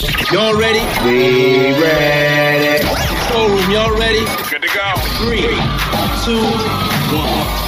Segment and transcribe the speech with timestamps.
[0.00, 0.80] Y'all ready?
[1.04, 2.82] We ready.
[3.28, 4.24] Showroom, y'all ready?
[4.48, 4.94] Good to go.
[5.18, 5.42] Three,
[6.24, 6.40] two,
[7.14, 7.59] one.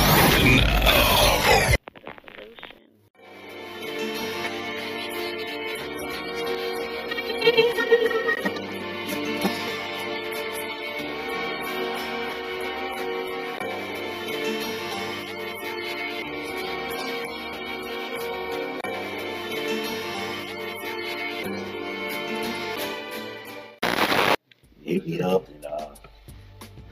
[24.95, 25.95] Hit me up and uh,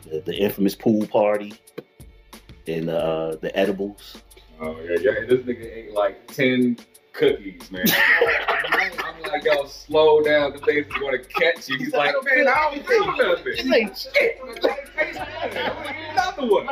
[0.05, 1.55] the, the infamous pool party
[2.67, 4.19] and uh, the edibles.
[4.61, 5.27] Oh yeah, yeah.
[5.27, 6.77] This nigga ate like ten
[7.13, 7.85] cookies, man.
[8.49, 10.53] I'm like, yo, slow down.
[10.53, 11.79] The thing's gonna catch you.
[11.79, 13.55] He's like, man, I don't feel nothing.
[13.57, 14.41] It's like shit.
[16.13, 16.69] Another one.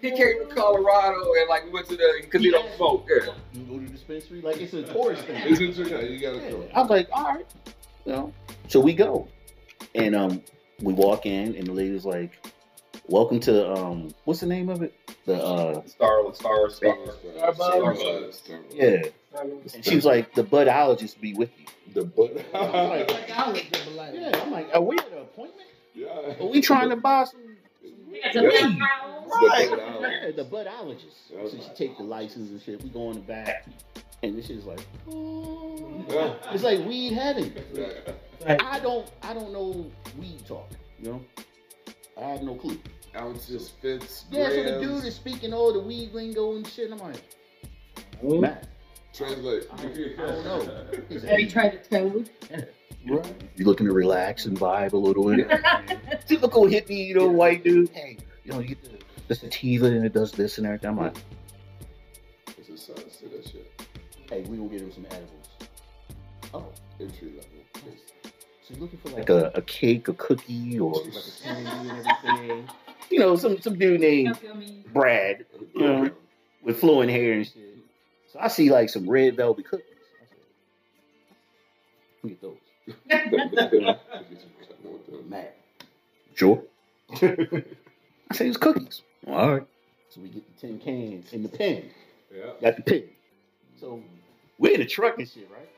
[0.00, 3.08] He came to Colorado and like we went to the because he don't smoke.
[3.08, 3.32] Yeah.
[3.52, 5.42] You go to the dispensary like it's a tourist thing.
[5.44, 6.00] It's in Chicago.
[6.00, 6.68] You gotta go.
[6.74, 7.46] I'm like, all right,
[8.04, 8.32] you know.
[8.68, 9.28] So we go,
[9.94, 10.42] and um,
[10.80, 12.32] we walk in, and the lady was like,
[13.08, 14.94] "Welcome to um, what's the name of it?
[15.26, 17.56] The uh, Star, Star, Star, Starbucks.
[17.56, 18.42] Starbucks.
[18.42, 18.62] Starbucks.
[18.72, 19.02] yeah."
[19.74, 22.44] And she was like, "The budologist be with you." The butt.
[22.54, 24.40] I'm like, yeah.
[24.42, 25.68] I'm like, are we at an appointment?
[25.94, 26.06] yeah.
[26.40, 27.40] Are we trying to buy some?
[28.14, 28.48] It's a Yeah.
[28.68, 29.26] big house.
[29.42, 29.68] Right.
[29.70, 30.00] budologist.
[30.00, 31.50] Yeah, the budologist.
[31.50, 32.82] So she take the license and shit.
[32.82, 33.66] We go in the back,
[34.22, 34.80] and this is like,
[36.08, 36.34] Yeah.
[36.52, 37.52] it's like weed heaven.
[38.46, 38.60] Right.
[38.62, 40.68] I don't, I don't know weed talk.
[41.00, 41.22] You know,
[42.20, 42.78] I have no clue.
[43.16, 46.90] Ounces, fits, Yeah, so the dude is speaking all the weed lingo and shit.
[46.90, 47.22] And I'm like,
[48.20, 48.40] Hmm?
[48.40, 48.58] man,
[49.12, 49.64] Translate.
[49.72, 50.86] I don't know.
[51.10, 52.30] He's Have you like, tried the toad?
[53.04, 55.48] you looking to relax and vibe a little bit?
[56.26, 57.90] Typical hippie, you know, white dude.
[57.90, 58.98] Hey, you know, you get the,
[59.28, 60.90] the sativa and it does this and everything.
[60.90, 61.16] I'm like,
[62.56, 63.71] It's a sign to that shit.
[64.32, 65.48] Hey, we gonna get him some edibles.
[66.54, 66.64] Oh,
[67.00, 67.50] Entry level.
[68.62, 72.06] so you looking for like a, a cake, a cookie, or like a candy and
[72.06, 72.68] everything?
[73.10, 74.84] You know, some some dude named Feel me?
[74.92, 75.44] Brad
[76.62, 77.76] with flowing hair and shit.
[78.32, 79.86] So I see like some red velvet cookies.
[80.20, 80.38] I said,
[82.22, 82.56] "Let me get those.
[85.28, 85.56] Matt.
[86.34, 86.62] Sure.
[87.12, 89.02] I say it's cookies.
[89.26, 89.66] All right.
[90.08, 91.90] So we get the tin cans and the pen.
[92.34, 92.52] Yeah.
[92.62, 93.02] Got the pen.
[93.82, 94.00] So
[94.58, 95.68] we're in the truck and shit, right?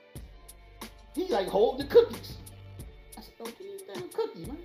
[1.15, 2.37] He like hold the cookies.
[3.17, 4.59] I said, "Oh, give me a damn cookie, man."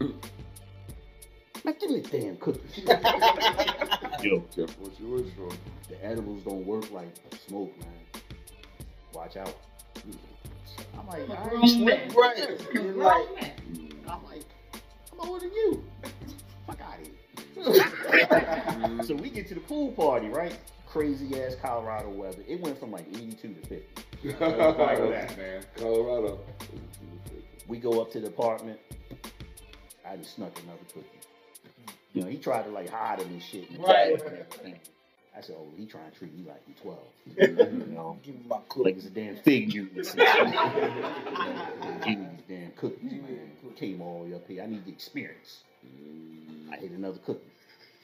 [1.64, 2.60] Man, give me a damn cookie.
[4.22, 5.48] Yo, Careful what you wish for.
[5.88, 7.08] the edibles don't work like
[7.48, 7.88] smoke, man.
[9.12, 9.52] Watch out.
[10.96, 12.10] I'm like, I Grown ain't smoke man.
[12.16, 12.38] right.
[12.38, 13.52] And Grown like, man.
[14.08, 14.44] I'm like,
[15.12, 15.82] I'm older than you.
[16.68, 19.02] Fuck out of here.
[19.04, 20.56] so we get to the pool party, right?
[20.96, 22.42] Crazy ass Colorado weather.
[22.48, 23.84] It went from like 82 to 50.
[24.38, 24.38] that,
[25.36, 25.62] man.
[25.76, 26.38] Colorado.
[27.68, 28.80] We go up to the apartment.
[30.08, 31.06] I just snuck another cookie.
[32.14, 33.68] You know, he tried to like hide him and shit.
[33.70, 34.12] in the Right.
[34.12, 34.80] and everything.
[35.36, 36.98] I said, oh, he trying to treat me like he's 12.
[37.36, 37.48] you
[37.94, 38.86] know, Give me my clip.
[38.86, 39.96] like it's a damn fig Newton.
[42.06, 43.50] Give me these damn cookies, man.
[43.76, 44.62] Came all the way up here.
[44.62, 45.58] I need the experience.
[46.72, 47.42] I ate another cookie.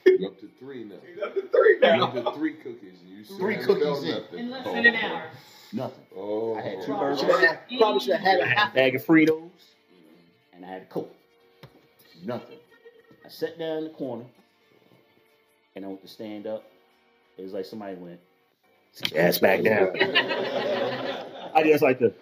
[0.07, 0.97] You're up to three now.
[1.07, 3.01] He's up to three You're up to three cookies.
[3.03, 4.11] And you still Three cookies in.
[4.11, 4.39] nothing.
[4.39, 5.23] In less oh, than an hour.
[5.73, 6.05] Nothing.
[6.17, 6.55] Oh.
[6.57, 7.01] I had two Wow.
[7.01, 7.23] burgers,
[7.79, 8.75] Probably should have had a half.
[8.75, 9.51] bag of Fritos,
[10.53, 11.15] and I had a Coke.
[12.25, 12.59] Nothing.
[13.25, 14.25] I sat down in the corner,
[15.75, 16.65] and I went to stand up.
[17.39, 18.21] It was like somebody went,
[18.93, 19.97] sit your ass back down.
[21.55, 22.13] I just like to.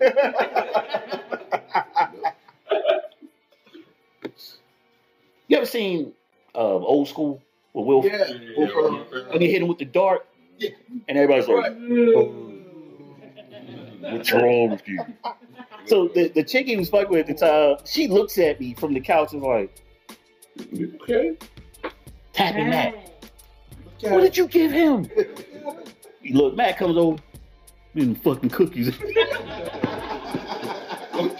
[5.48, 6.12] you ever seen
[6.54, 7.42] uh, old school
[7.72, 8.04] with Will?
[8.04, 8.28] Yeah.
[8.56, 9.06] Will Ferrell?
[9.32, 10.26] And he hit him with the dart,
[11.08, 11.72] and everybody's like,
[12.16, 12.32] "Oh,
[14.00, 15.00] "What's wrong with you?"
[15.86, 18.74] So the, the chick he was fucking with at the time, she looks at me
[18.74, 19.82] from the couch and was like,
[21.02, 21.36] Okay.
[22.32, 22.94] tapping Matt.
[23.98, 24.10] Hey.
[24.10, 25.08] What did you give him?
[26.30, 27.20] Look, Matt comes over,
[27.94, 28.94] eating fucking cookies.
[28.96, 29.10] Fuck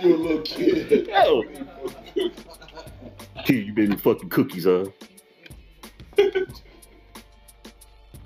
[0.02, 1.08] you, a little kid.
[1.08, 1.42] Yo,
[3.44, 4.86] kid, you been eating fucking cookies, huh?
[6.18, 6.32] I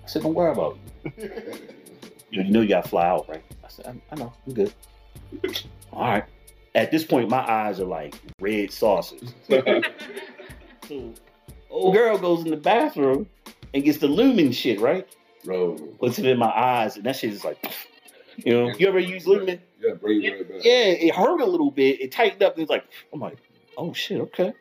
[0.06, 1.74] said, don't worry about it.
[2.30, 3.42] You know you gotta fly out, right?
[3.64, 4.72] I said, I, I know, I'm good.
[5.92, 6.24] All right.
[6.74, 9.34] At this point, my eyes are like red saucers.
[9.48, 11.14] so,
[11.70, 13.26] old girl goes in the bathroom
[13.74, 15.08] and gets the lumen shit, right?
[15.44, 15.76] Bro.
[15.98, 17.58] Puts it in my eyes, and that shit is like,
[18.36, 19.60] you know, you ever use lumen?
[19.80, 20.64] Yeah, bring it right back.
[20.64, 22.00] Yeah, it hurt a little bit.
[22.00, 22.54] It tightened up.
[22.54, 23.38] And it's like, I'm like,
[23.76, 24.52] oh shit, okay.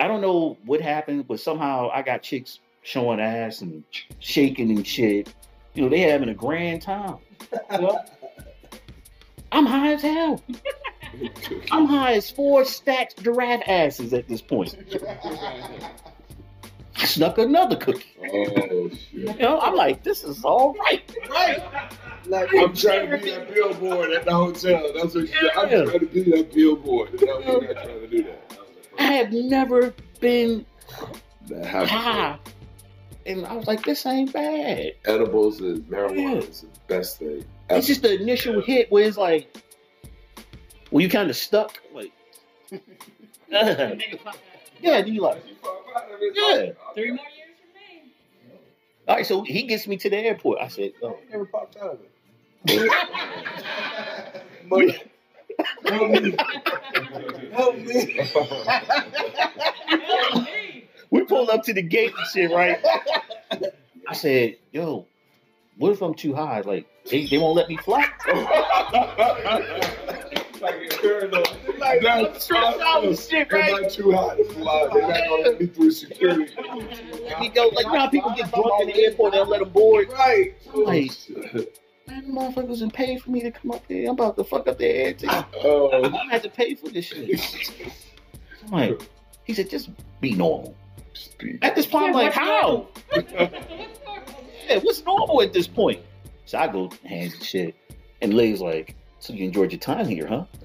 [0.00, 3.84] I don't know what happened, but somehow I got chicks showing ass and
[4.18, 5.32] shaking and shit.
[5.74, 7.18] You know, they having a grand time.
[7.70, 8.04] You know?
[9.50, 10.42] I'm high as hell.
[11.70, 14.74] I'm high as four stacked giraffe asses at this point.
[16.96, 18.04] I snuck another cookie.
[18.32, 19.12] Oh shit.
[19.12, 21.02] You know, I'm like, this is all right.
[21.28, 21.62] Right.
[22.26, 24.92] Like, I'm trying to be that billboard at the hotel.
[24.94, 25.50] That's what you said.
[25.56, 27.20] I'm trying to be that billboard.
[27.20, 28.51] No, we're not trying to do that.
[28.98, 30.64] I have never been
[31.48, 32.38] That high.
[33.24, 34.94] And I was like, this ain't bad.
[35.04, 36.48] Edibles and marijuana Yeah.
[36.48, 37.44] is the best thing.
[37.70, 39.56] It's just the initial hit where it's like,
[40.90, 41.80] well, you kind of stuck.
[41.94, 42.12] Like,
[43.50, 44.40] nigga, fuck that.
[44.80, 45.42] yeah, do you like,
[46.34, 46.70] Yeah.
[46.94, 48.12] Three more years for me.
[49.08, 50.58] all right, so he gets me to the airport.
[50.60, 52.00] I said, oh, Never popped out of
[52.66, 52.92] it.
[55.92, 56.36] Help me.
[57.52, 58.30] Help me.
[61.10, 62.78] we pulled up to the gate and shit, right?
[64.08, 65.06] I said, yo,
[65.76, 66.60] what if I'm too high?
[66.60, 68.06] Like, they, they won't let me fly?
[70.62, 71.48] like a paranoid.
[71.78, 73.82] Like, That's out shit, They're right?
[73.82, 74.88] not too hot to fly.
[74.92, 76.54] They're not gonna let me through security.
[76.56, 77.68] Let me go.
[77.74, 80.08] Like, you know how people get drunk in the airport, they'll let them board?
[80.12, 80.54] Right.
[80.74, 81.68] Like, man, the
[82.32, 84.04] motherfuckers didn't pay for me to come up here.
[84.08, 85.30] I'm about to fuck up their air ticket.
[85.30, 85.46] Ah.
[85.62, 85.90] Oh.
[86.14, 87.40] I had to pay for this shit.
[88.66, 89.02] I'm like,
[89.44, 89.90] he said, just
[90.20, 90.74] be normal.
[91.14, 91.58] Speak.
[91.62, 92.88] At this point, I'm like, how?
[94.68, 96.00] Yeah, what's normal at this point?
[96.46, 97.74] So I go hands and shit.
[98.22, 100.44] And Lay's like, so you enjoyed your time here, huh?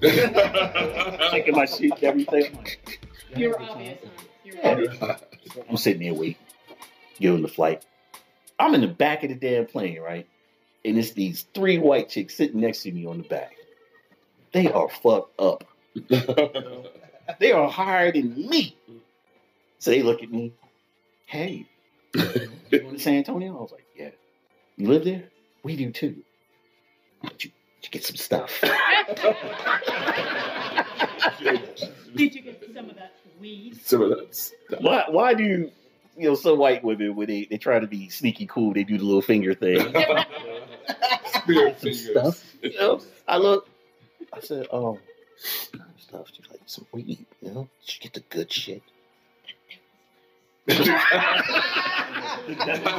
[1.30, 2.46] Checking my shit and everything.
[2.46, 3.00] I'm like,
[3.36, 4.16] You're obvious, huh?
[4.44, 4.70] You're Yeah.
[4.70, 5.20] obvious.
[5.68, 6.36] I'm sitting there waiting,
[7.20, 7.84] giving the flight.
[8.58, 10.26] I'm in the back of the damn plane, right?
[10.84, 13.56] And it's these three white chicks sitting next to me on the back.
[14.52, 15.64] They are fucked up.
[17.38, 18.76] They are higher than me.
[19.78, 20.52] So they look at me.
[21.26, 21.66] Hey,
[22.14, 23.56] you going to San Antonio?
[23.56, 24.10] I was like, yeah.
[24.76, 25.24] You live there?
[25.62, 26.22] We do too.
[27.22, 27.50] Did you,
[27.82, 28.60] did you get some stuff?
[32.16, 33.78] Did you get some of that weed?
[33.84, 34.80] Some of that stuff.
[34.80, 35.70] why, why do you,
[36.16, 38.96] you know, some white women, when they, they try to be sneaky cool, they do
[38.96, 39.92] the little finger thing.
[41.42, 42.10] Spirit fingers.
[42.10, 42.54] stuff.
[42.62, 43.68] You know, I look.
[44.32, 44.98] I said, "Oh,
[45.98, 46.26] stuff.
[46.32, 47.24] She's like some weed.
[47.42, 48.82] You know, she get the good shit."
[50.66, 50.86] That's
[52.86, 52.90] a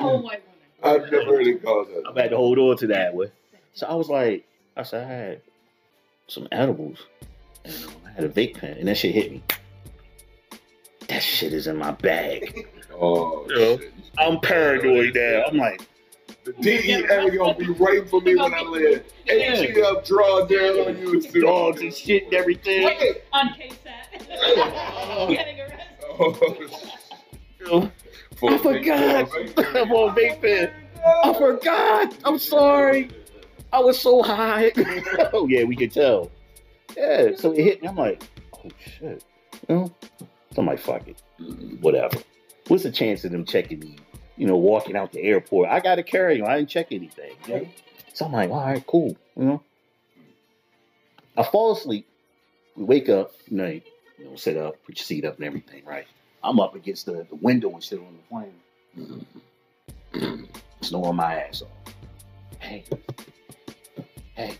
[0.00, 0.42] whole white woman.
[0.82, 2.02] I've never heard it called that.
[2.08, 3.30] I'm had to hold on to that one.
[3.74, 4.46] So I was like,
[4.76, 5.40] I said, I had
[6.28, 6.98] some edibles,
[7.64, 9.42] and um, I had a vape pen, and that shit hit me.
[11.08, 12.66] That shit is in my bag.
[12.92, 13.76] Oh, Yeah.
[13.76, 13.92] shit.
[14.18, 15.44] I'm paranoid now.
[15.46, 15.82] I'm like,
[16.46, 19.02] The DEA gonna be waiting for me when I land.
[19.28, 21.18] ATF draw down on you.
[21.18, 22.84] as soon dogs and shit and everything.
[22.84, 23.22] Wait.
[23.32, 25.28] On KSAT.
[25.28, 25.78] Getting arrested.
[26.18, 26.56] Oh,
[27.58, 27.92] You know,
[28.36, 29.30] for I forgot.
[29.74, 30.70] I'm on vape pen.
[31.24, 32.16] I forgot.
[32.24, 33.10] I'm sorry.
[33.72, 34.70] I was so high.
[35.32, 36.30] oh yeah, we could tell.
[36.96, 37.88] Yeah, so it hit me.
[37.88, 38.22] I'm like,
[38.54, 39.24] oh shit.
[39.68, 39.94] You know?
[40.20, 40.26] So
[40.58, 41.20] I'm like, fuck it.
[41.80, 42.18] Whatever.
[42.68, 43.96] What's the chance of them checking me?
[44.36, 45.68] You know, walking out the airport.
[45.70, 46.48] I got to carry on.
[46.48, 47.32] I didn't check anything.
[47.46, 47.68] you know?
[48.12, 49.16] So I'm like, all right, cool.
[49.36, 49.62] You know.
[51.36, 52.06] I fall asleep.
[52.76, 53.66] We wake up, you know,
[54.18, 56.06] you know, sit up, put your seat up and everything, right?
[56.42, 58.22] I'm up against the, the window and shit on the
[60.18, 60.46] plane.
[60.80, 61.94] Snoring my ass off.
[62.58, 62.84] Hey,
[64.34, 64.56] hey,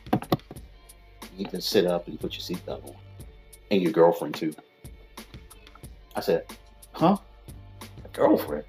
[1.36, 2.94] you to sit up and put your seatbelt on.
[3.70, 4.54] And your girlfriend too.
[6.14, 6.46] I said,
[6.92, 7.16] huh?
[8.04, 8.64] A girlfriend?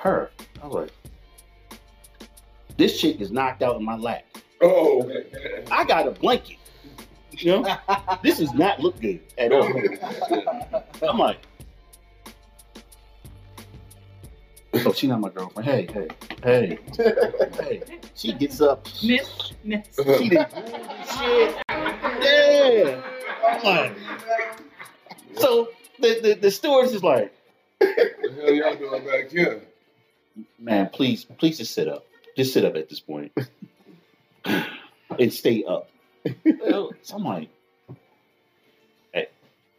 [0.00, 0.30] Her.
[0.62, 1.78] I was like,
[2.78, 4.24] this chick is knocked out in my lap.
[4.62, 5.10] Oh,
[5.70, 6.56] I got a blanket.
[7.32, 7.76] You know,
[8.22, 9.70] this does not look good at all.
[11.06, 11.36] I'm like,
[14.72, 15.68] oh, she not my girlfriend.
[15.68, 16.08] Hey, hey,
[16.42, 16.78] hey,
[17.58, 17.82] hey.
[18.14, 18.86] She gets up.
[19.04, 19.86] Miss, miss.
[20.16, 20.46] She did
[21.12, 21.56] shit.
[21.68, 23.02] Yeah.
[23.46, 23.92] I'm like,
[25.36, 27.34] so the, the the stewardess is like,
[27.80, 29.60] what the hell y'all doing back here?
[30.58, 32.06] Man, please, please just sit up.
[32.36, 33.32] Just sit up at this point
[34.44, 35.90] and stay up.
[37.02, 37.48] so I'm like,
[39.12, 39.28] hey,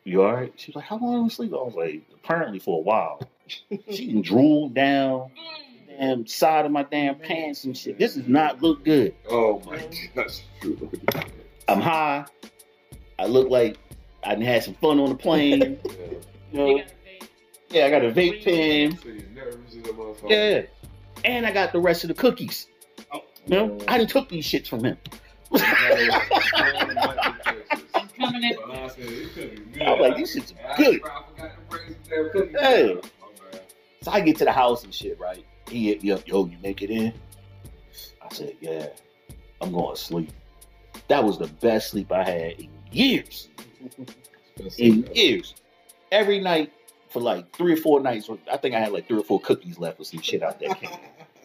[0.04, 0.54] you all right?
[0.58, 1.54] She's like, how long was sleep?
[1.54, 3.22] I was like, apparently for a while.
[3.90, 5.32] She can drool down
[5.88, 7.98] the damn side of my damn pants and shit.
[7.98, 9.14] This does not look good.
[9.30, 9.82] Oh my
[10.16, 10.42] gosh.
[11.68, 12.26] I'm high.
[13.20, 13.78] I look like
[14.24, 15.80] I had some fun on the plane.
[16.54, 16.84] You know?
[17.72, 18.98] Yeah, I got a vape pen.
[18.98, 20.30] So you're nervous as a motherfucker.
[20.30, 20.62] Yeah.
[21.24, 22.68] And I got the rest of the cookies.
[23.14, 23.80] You know?
[23.88, 24.98] I done took these shits from him.
[25.54, 25.62] I'm
[28.20, 28.58] coming in.
[29.82, 31.02] I'm like, these shits are good.
[32.60, 33.00] Hey.
[34.02, 35.46] So I get to the house and shit, right?
[35.70, 37.14] He hit me up, yo, you make it in?
[38.22, 38.88] I said, yeah.
[39.62, 40.32] I'm going to sleep.
[41.08, 43.48] That was the best sleep I had in years.
[44.78, 45.56] In years.
[46.12, 46.72] Every night
[47.12, 48.30] for like three or four nights.
[48.52, 50.80] I think I had like three or four cookies left or some shit out that
[50.82, 50.98] can.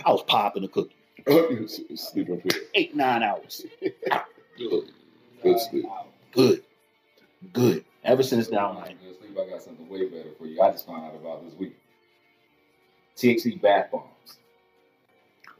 [0.04, 0.94] I was popping a cookie.
[1.96, 2.62] sleep up here.
[2.74, 3.64] Eight, nine hours.
[4.56, 4.84] Good.
[5.42, 5.86] Good sleep.
[6.32, 6.62] Good.
[7.52, 7.84] Good.
[8.04, 10.60] Ever since now, like, Good sleep, I got something way better for you.
[10.62, 11.76] I just found out about this week.
[13.16, 14.04] THC bath bombs.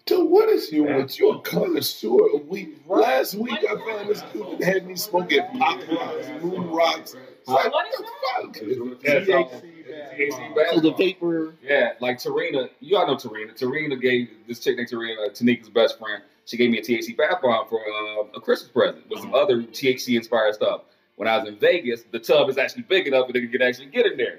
[0.07, 2.79] Dude, what is you with your connoisseur of weed?
[2.87, 7.17] Last week I found this dude that had me smoking pop rocks, moon rocks.
[7.41, 9.03] It's like, what the fuck?
[9.03, 9.51] That's all.
[9.51, 10.99] THC bath so the bombs.
[10.99, 11.55] vapor.
[11.61, 13.59] Yeah, like Tarina, you all know Tarina.
[13.59, 16.23] Tarina gave this chick named Tarina, uh, Tanika's best friend.
[16.45, 19.63] She gave me a THC bath bomb for uh, a Christmas present with some other
[19.63, 20.83] THC inspired stuff.
[21.17, 23.87] When I was in Vegas, the tub is actually big enough that it could actually
[23.87, 24.39] get in there.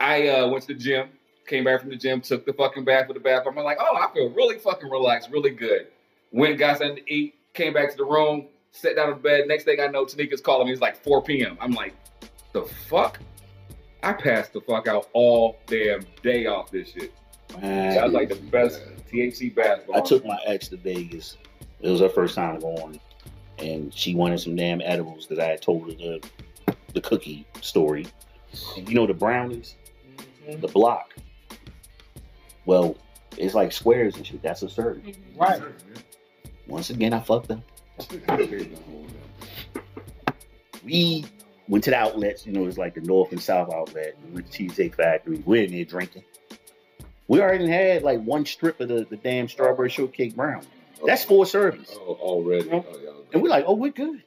[0.00, 1.10] I uh, went to the gym,
[1.50, 3.44] came back from the gym, took the fucking bath with the bath.
[3.46, 5.88] I'm like, oh, I feel really fucking relaxed, really good.
[6.30, 9.48] Went, got something to eat, came back to the room, sat down in bed.
[9.48, 10.72] Next thing I know, Tanika's calling me.
[10.72, 11.58] It's like 4 p.m.
[11.60, 11.94] I'm like,
[12.52, 13.18] the fuck?
[14.02, 17.12] I passed the fuck out all damn day off this shit.
[17.60, 18.80] Man, That was like the best
[19.12, 19.80] THC bath.
[19.92, 21.36] I took my ex to Vegas.
[21.80, 23.00] It was her first time going,
[23.58, 26.20] and she wanted some damn edibles because I had told her the
[26.94, 28.06] the cookie story.
[28.76, 29.74] And you know the brownies,
[30.46, 30.60] mm-hmm.
[30.60, 31.14] the block.
[32.66, 32.96] Well,
[33.36, 34.42] it's like squares and shit.
[34.42, 35.14] That's a serving.
[35.14, 35.40] Mm-hmm.
[35.40, 35.62] Right.
[36.66, 37.60] Once again, I fucked up.
[40.84, 41.24] We
[41.68, 42.46] went to the outlets.
[42.46, 44.16] You know, it's like the north and south outlet.
[44.26, 45.42] We went to Cheesecake Factory.
[45.44, 46.24] We're in there drinking.
[47.28, 50.62] We already had like one strip of the, the damn strawberry shortcake brown.
[51.04, 51.28] That's oh.
[51.28, 51.90] four servings.
[51.94, 52.70] Oh, already.
[52.70, 53.10] Oh, yeah.
[53.32, 54.22] And we're like, oh, we're good.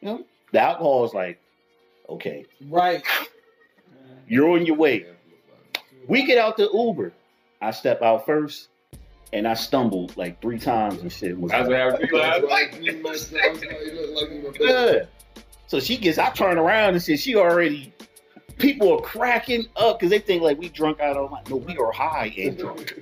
[0.00, 1.40] You know, the alcohol is like,
[2.08, 3.02] okay, Right.
[4.28, 5.06] you're on your way.
[6.08, 7.12] We get out the Uber.
[7.60, 8.68] I step out first,
[9.32, 11.38] and I stumbled like three times and shit.
[11.38, 12.72] Was That's what happened to me last That's night.
[12.72, 13.40] why you messed up.
[13.42, 15.06] That's why you look like you.
[15.66, 17.92] So she gets, I turn around and said, she already,
[18.58, 21.48] people are cracking up because they think like we drunk out all night.
[21.48, 23.00] No, we are high and drunk.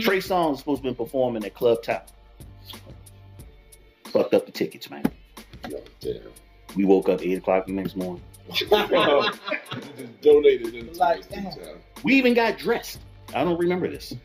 [0.00, 2.08] Trey Songz supposed to be performing at Club Top.
[4.06, 5.04] Fucked up the tickets, man.
[6.00, 6.14] Damn.
[6.74, 8.22] We woke up 8 o'clock the next morning.
[8.52, 8.70] Just
[10.22, 11.44] donated Like, this damn.
[11.52, 11.78] town.
[12.02, 12.98] We even got dressed.
[13.34, 14.14] I don't remember this.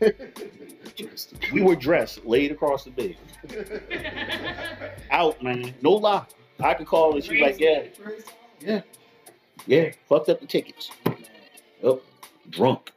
[1.52, 3.16] We were dressed, laid across the bed.
[5.10, 5.74] Out, man.
[5.82, 6.24] No lie.
[6.58, 7.82] I could call and she was like, yeah,
[8.60, 8.80] yeah,
[9.66, 9.90] yeah.
[10.08, 10.90] Fucked up the tickets.
[11.82, 12.00] Yep.
[12.48, 12.92] Drunk.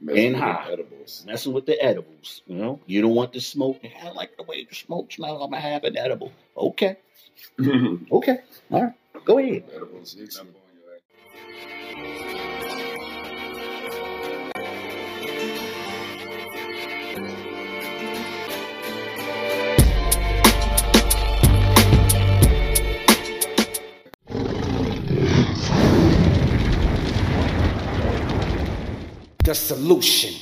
[0.00, 0.68] Messing And high.
[0.70, 1.24] Edibles.
[1.26, 2.42] Messing with the edibles.
[2.46, 3.80] You know, you don't want the smoke.
[4.02, 5.40] I like the way the smoke smells.
[5.42, 6.32] I'm gonna have an edible.
[6.56, 6.96] Okay.
[8.12, 8.38] Okay.
[8.72, 9.24] All right.
[9.24, 9.64] Go ahead.
[9.74, 10.16] Edibles.
[29.48, 30.34] The solution.